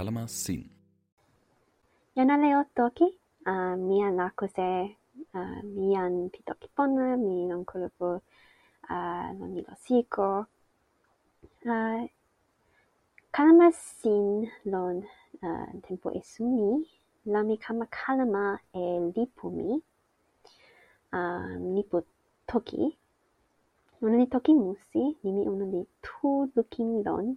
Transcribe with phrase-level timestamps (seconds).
[0.00, 0.64] kalama sin.
[2.16, 3.04] Yana ale o toki,
[3.46, 4.96] uh, mian akuse,
[5.34, 8.16] uh, mian pitoki pona, mi non kolobu
[8.88, 10.46] uh, non ilo siko.
[11.66, 12.08] Uh,
[13.30, 15.04] kalama sin lon
[15.42, 16.80] uh, tempo esumi,
[17.26, 19.82] la mi kama kalama e lipumi,
[21.12, 22.02] uh, lipu
[22.48, 22.96] toki,
[24.02, 27.36] Uno ni toki musi, nimi uno ni tu lukin lon,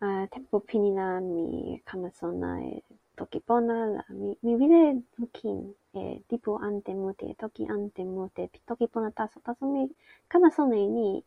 [0.00, 2.82] 태포피니나 미카마소나의
[3.14, 4.02] 토끼보나
[4.42, 9.86] 미비레 도킨 디포 안테모테 토끼 안테모테 토끼보나 따서 따서 미
[10.26, 11.22] 카마소네니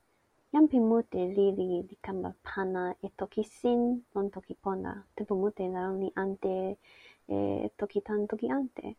[0.52, 6.75] 얌피모테 리리 리캄바 파나 에 토끼신 넌 토끼보나 태포모테 나로니 안테
[7.31, 8.95] 에 토끼탄 토끼 안테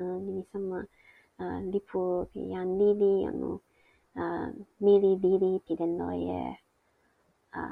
[0.00, 0.84] 미니사마
[1.72, 3.60] 리포 얀 리리 아노
[4.80, 6.56] 미리 리리 비덴노예
[7.52, 7.68] 아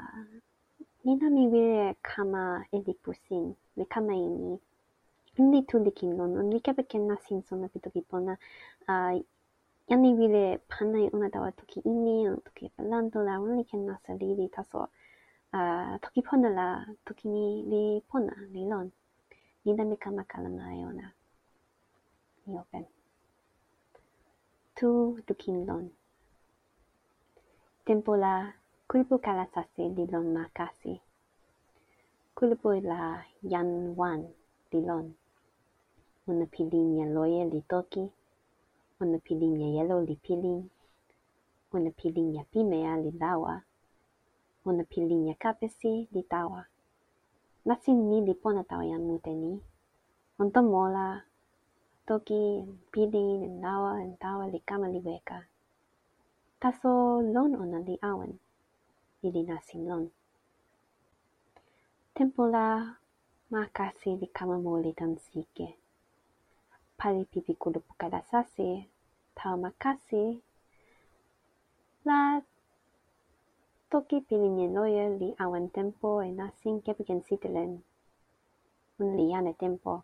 [1.05, 4.59] mi na mi wile kama elipusini ni kama ini
[5.37, 8.37] nne tulikinnon Ni kepeken nasin sona pitokipona
[9.87, 14.87] yani wile panai una dawa toki ini toki palantola onlikena salili taso
[16.01, 18.91] tokipona la toki ni li pona li lon
[19.65, 21.11] ni na mi kama kala na e ona.
[22.47, 22.85] ni open
[24.75, 25.89] tu tukinnon
[27.85, 28.53] tempo la
[28.85, 30.93] kulpu kalasasi di lon makasi.
[32.85, 34.21] la yan wan
[34.69, 34.85] dilon.
[34.85, 35.07] lon.
[36.29, 38.05] ona pilin jan ya li toki,
[39.01, 40.69] Una pilin jan ya li pilin,
[41.73, 43.63] Una pilin jan ya li lawa,
[44.65, 46.61] Una pilin kapesi li tawa.
[47.65, 49.59] nasin ni li pona tawa yang mute ni.
[50.37, 51.25] Unto mola.
[52.05, 52.61] toki
[52.93, 55.39] Piling, pilin lawa tawa li kama li weka.
[56.61, 58.44] taso lon ona li awen
[59.25, 60.05] ili nasin lon.
[62.13, 62.95] Tempo la
[63.49, 65.67] makasi li kama moli tan sike.
[66.97, 68.85] Pali pipi kudu pukada sasi,
[69.35, 70.41] tau makasi
[72.05, 72.41] la
[73.89, 77.71] toki pili nye loye li awan tempo e nasin kepiken sitelen.
[78.99, 80.03] Un li ane tempo.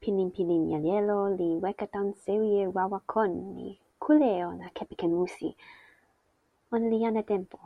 [0.00, 5.56] Pilin pilin yalielo li wekatan sewie wawakon ni kuleo na kepiken musi
[6.72, 7.58] on lian tempo.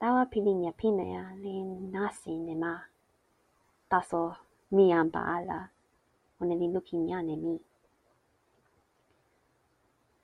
[0.00, 1.54] tawa pilin pimea li
[1.92, 2.74] nasi ne ma.
[3.90, 4.22] Taso
[4.70, 5.68] mi ampa ala,
[6.40, 7.54] one li lukin jan mi.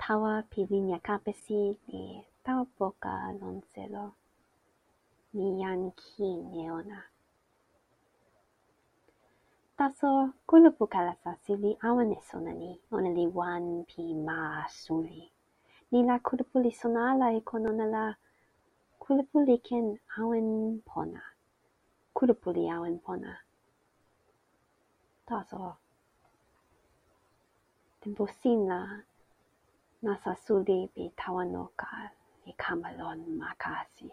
[0.00, 4.06] Tawa pilin kapesi li tawa poka lon selo.
[5.34, 7.00] Mi yan kin ne ona.
[9.78, 15.35] Taso kulupu kalasa sili awan e sona ni, one li wan pi ma suli
[15.90, 18.04] ni la kulupuli sona e kon ona la
[19.02, 19.86] kulupuli ken
[20.18, 20.48] awen
[20.88, 21.22] pona.
[22.16, 23.32] kulupuli awen pona.
[25.28, 25.76] taso
[28.00, 28.80] Tempo sin la
[30.02, 32.10] nasa suli pi tawa noka
[32.46, 34.10] e kamalon makasi.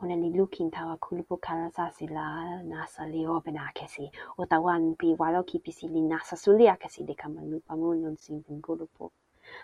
[0.00, 2.26] ona li lukin tawa kulupu kalasasi la
[2.62, 7.76] nasa li open akesi o tawan pi walo kipisi li nasa suli akesi de kamalupa
[7.76, 9.10] mun non sin kulupu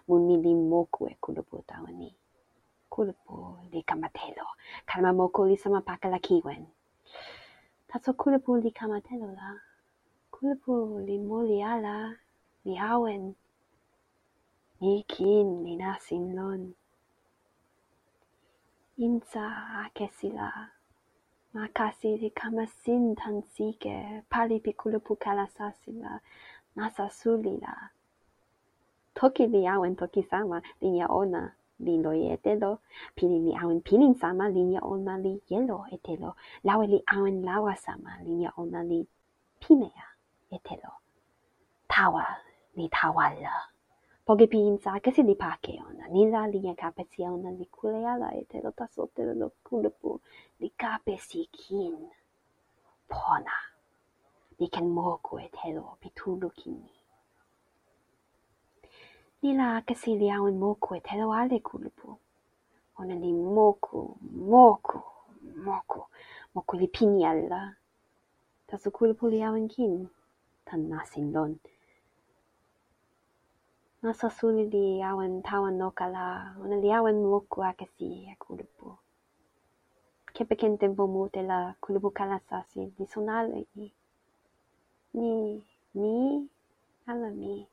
[0.08, 2.10] munilimoku e kulupu tawa ni.
[2.92, 4.46] kulupu li kama telo,
[4.86, 6.66] kalama moku li sama pakala kiwen.
[7.88, 9.50] taso kulupu li kama telo la,
[10.30, 12.14] kulupu li moli ala,
[12.64, 13.34] li awen.
[14.80, 16.62] ni kin li nasin lon.
[19.04, 19.44] insa
[19.84, 20.50] akesi la,
[21.54, 26.20] ma kasi li kama sin tan sike, pali pi kulupu kala sasi la,
[26.76, 27.74] nasa suli la
[29.22, 31.42] toki li awen toki sama linja ona
[31.84, 32.78] li loje e telo,
[33.14, 36.30] pilin li awen pilin sama linja ona li yelo e telo,
[36.66, 39.06] lawe li awen lawa sama linja ona li
[39.60, 40.06] pimea
[40.50, 40.92] e telo.
[41.92, 42.26] Tawa
[42.76, 43.54] li tawa la.
[44.26, 48.28] Poge pi insa che li pake ona, ni la linja cape ona li kule ala
[48.34, 50.20] e telo taso telo lo kulupu,
[50.60, 52.10] li kapesi kin.
[53.10, 53.56] Pona.
[54.58, 57.01] Li ken moku e telo pi tulu kini.
[59.42, 62.08] Bila akasili awen moku e telo ale kulupu.
[62.98, 64.16] Ona li moku,
[64.52, 64.98] moku,
[65.66, 66.00] moku,
[66.54, 67.74] moku li pini alla.
[68.68, 70.08] Taso kulupu li awen kin,
[70.64, 71.58] tan nasin lon.
[74.02, 78.86] Nasa suli li awen tawan noka la, ona li awen moku akasi e kulupu.
[80.34, 83.86] Kepe ken tempo mute la kulupu kalasasi, li sonale ni.
[85.14, 85.62] Ni,
[85.94, 86.48] ni,
[87.06, 87.66] ala mi.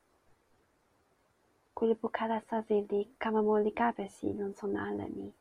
[1.79, 5.31] Kule po kala sazi li kama mo li kape si non son ala mi.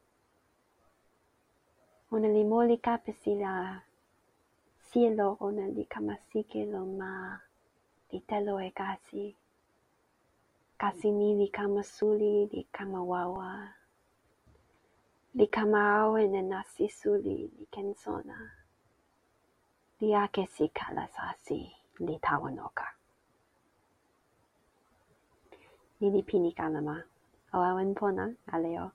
[2.15, 3.83] ona li moli kapesi la
[4.89, 7.13] cielo ona li kama sike lo ma
[8.11, 9.25] li telo e kasi
[10.83, 13.51] kasi ni li kama suli li kama wawa
[15.39, 18.39] li kama awe ne nasi suli li ken sona.
[20.01, 21.61] Li ake si kala sasi
[22.07, 22.17] li
[26.01, 27.03] 미리 비니까 아 마.
[27.51, 28.93] 어와 웬포나 알레 요.